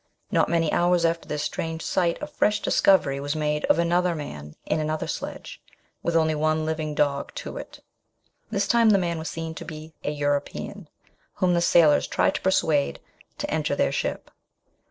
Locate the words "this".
1.27-1.43, 8.49-8.67